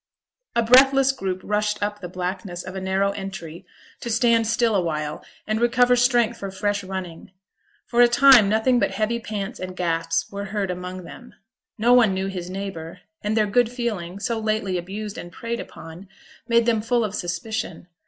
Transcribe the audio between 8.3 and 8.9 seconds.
nothing but